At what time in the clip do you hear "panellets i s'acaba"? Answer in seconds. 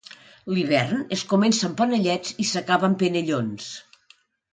1.81-2.89